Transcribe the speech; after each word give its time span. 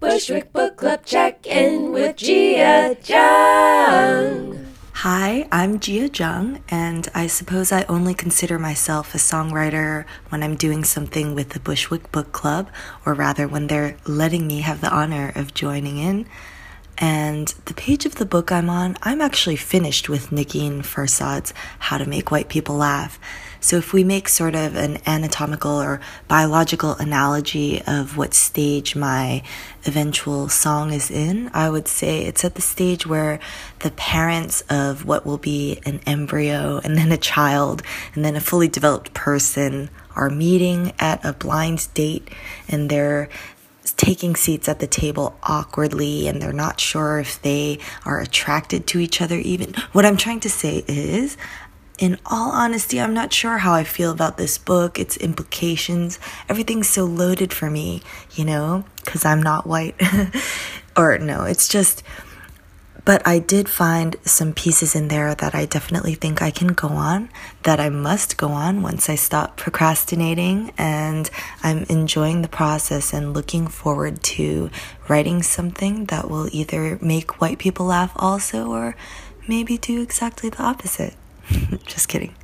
Bushwick 0.00 0.50
Book 0.54 0.78
Club 0.78 1.04
check 1.04 1.46
in 1.46 1.92
with 1.92 2.16
Jia 2.16 2.96
Jung. 3.06 4.66
Hi, 4.94 5.46
I'm 5.52 5.78
Jia 5.78 6.18
Jung, 6.18 6.64
and 6.70 7.06
I 7.14 7.26
suppose 7.26 7.70
I 7.70 7.84
only 7.84 8.14
consider 8.14 8.58
myself 8.58 9.14
a 9.14 9.18
songwriter 9.18 10.06
when 10.30 10.42
I'm 10.42 10.56
doing 10.56 10.84
something 10.84 11.34
with 11.34 11.50
the 11.50 11.60
Bushwick 11.60 12.10
Book 12.10 12.32
Club, 12.32 12.70
or 13.04 13.12
rather, 13.12 13.46
when 13.46 13.66
they're 13.66 13.98
letting 14.06 14.46
me 14.46 14.62
have 14.62 14.80
the 14.80 14.90
honor 14.90 15.32
of 15.36 15.52
joining 15.52 15.98
in. 15.98 16.26
And 16.96 17.48
the 17.66 17.74
page 17.74 18.06
of 18.06 18.14
the 18.14 18.26
book 18.26 18.50
I'm 18.50 18.70
on, 18.70 18.96
I'm 19.02 19.20
actually 19.20 19.56
finished 19.56 20.08
with 20.08 20.30
Negin 20.30 20.82
Farsad's 20.82 21.52
How 21.78 21.98
to 21.98 22.06
Make 22.06 22.30
White 22.30 22.48
People 22.48 22.76
Laugh. 22.76 23.20
So 23.60 23.76
if 23.76 23.92
we 23.92 24.04
make 24.04 24.28
sort 24.28 24.54
of 24.54 24.74
an 24.74 24.98
anatomical 25.06 25.80
or 25.80 26.00
biological 26.28 26.94
analogy 26.94 27.82
of 27.86 28.16
what 28.16 28.32
stage 28.32 28.96
my 28.96 29.42
eventual 29.84 30.48
song 30.48 30.92
is 30.92 31.10
in, 31.10 31.50
I 31.52 31.68
would 31.68 31.86
say 31.86 32.24
it's 32.24 32.44
at 32.44 32.54
the 32.54 32.62
stage 32.62 33.06
where 33.06 33.38
the 33.80 33.90
parents 33.90 34.62
of 34.70 35.04
what 35.04 35.26
will 35.26 35.38
be 35.38 35.80
an 35.84 36.00
embryo 36.06 36.80
and 36.82 36.96
then 36.96 37.12
a 37.12 37.18
child 37.18 37.82
and 38.14 38.24
then 38.24 38.34
a 38.34 38.40
fully 38.40 38.68
developed 38.68 39.12
person 39.12 39.90
are 40.16 40.30
meeting 40.30 40.92
at 40.98 41.22
a 41.24 41.34
blind 41.34 41.88
date 41.92 42.28
and 42.68 42.90
they're 42.90 43.28
taking 43.96 44.34
seats 44.34 44.68
at 44.68 44.78
the 44.78 44.86
table 44.86 45.38
awkwardly 45.42 46.26
and 46.26 46.40
they're 46.40 46.52
not 46.52 46.80
sure 46.80 47.18
if 47.18 47.40
they 47.42 47.78
are 48.06 48.20
attracted 48.20 48.86
to 48.86 48.98
each 48.98 49.20
other 49.20 49.36
even. 49.36 49.74
What 49.92 50.06
I'm 50.06 50.16
trying 50.16 50.40
to 50.40 50.50
say 50.50 50.84
is 50.86 51.36
in 52.00 52.18
all 52.24 52.50
honesty, 52.50 52.98
I'm 52.98 53.12
not 53.12 53.30
sure 53.30 53.58
how 53.58 53.74
I 53.74 53.84
feel 53.84 54.10
about 54.10 54.38
this 54.38 54.56
book, 54.56 54.98
its 54.98 55.18
implications. 55.18 56.18
Everything's 56.48 56.88
so 56.88 57.04
loaded 57.04 57.52
for 57.52 57.70
me, 57.70 58.00
you 58.32 58.46
know, 58.46 58.84
because 59.04 59.26
I'm 59.26 59.42
not 59.42 59.66
white. 59.66 60.00
or 60.96 61.18
no, 61.18 61.44
it's 61.44 61.68
just. 61.68 62.02
But 63.04 63.26
I 63.26 63.38
did 63.38 63.68
find 63.68 64.16
some 64.24 64.52
pieces 64.52 64.94
in 64.94 65.08
there 65.08 65.34
that 65.34 65.54
I 65.54 65.64
definitely 65.66 66.14
think 66.14 66.42
I 66.42 66.50
can 66.50 66.68
go 66.68 66.88
on, 66.88 67.30
that 67.62 67.80
I 67.80 67.88
must 67.88 68.36
go 68.36 68.48
on 68.48 68.82
once 68.82 69.08
I 69.08 69.14
stop 69.14 69.56
procrastinating. 69.56 70.72
And 70.78 71.28
I'm 71.62 71.84
enjoying 71.84 72.40
the 72.40 72.48
process 72.48 73.12
and 73.12 73.34
looking 73.34 73.66
forward 73.66 74.22
to 74.22 74.70
writing 75.08 75.42
something 75.42 76.06
that 76.06 76.30
will 76.30 76.48
either 76.52 76.98
make 77.02 77.40
white 77.40 77.58
people 77.58 77.86
laugh 77.86 78.12
also 78.16 78.70
or 78.70 78.96
maybe 79.48 79.76
do 79.76 80.00
exactly 80.00 80.48
the 80.48 80.62
opposite. 80.62 81.14
Just 81.86 82.08
kidding. 82.08 82.34